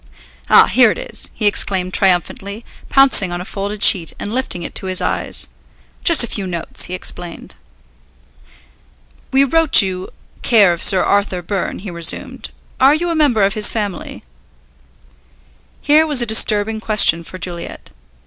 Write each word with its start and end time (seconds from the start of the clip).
"Ah, 0.49 0.65
here 0.65 0.89
it 0.89 0.97
is!" 0.97 1.29
he 1.31 1.45
exclaimed 1.45 1.93
triumphantly, 1.93 2.65
pouncing 2.89 3.31
on 3.31 3.39
a 3.39 3.45
folded 3.45 3.83
sheet 3.83 4.13
and 4.17 4.33
lifting 4.33 4.63
it 4.63 4.73
to 4.73 4.87
his 4.87 4.99
eyes. 4.99 5.47
"Just 6.03 6.23
a 6.23 6.27
few 6.27 6.47
notes," 6.47 6.85
he 6.85 6.95
explained. 6.95 7.53
"We 9.31 9.43
wrote 9.43 9.83
you 9.83 10.09
care 10.41 10.73
of 10.73 10.81
Sir 10.81 11.03
Arthur 11.03 11.43
Byrne," 11.43 11.77
he 11.77 11.91
resumed; 11.91 12.49
"are 12.79 12.95
you 12.95 13.11
a 13.11 13.15
member 13.15 13.43
of 13.43 13.53
his 13.53 13.69
family?" 13.69 14.23
Here 15.81 16.07
was 16.07 16.19
a 16.19 16.25
disturbing 16.25 16.79
question 16.79 17.23
for 17.23 17.37
Juliet. 17.37 17.91